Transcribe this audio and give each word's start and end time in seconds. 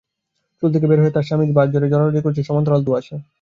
চুলা 0.63 0.71
থেকে 0.73 0.87
বের 0.89 0.99
হয়ে 1.01 1.15
তার 1.15 1.25
বাড়ির 1.29 1.55
বাঁশঝাড়ে 1.57 1.87
জড়াজড়ি 1.91 2.19
করে 2.23 2.33
আছে 2.33 2.47
সমান্তরাল 2.47 2.81
ধোঁয়াশা। 2.85 3.15